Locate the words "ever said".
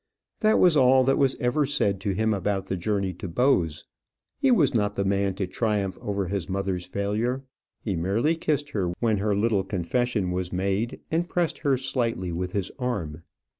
1.39-2.01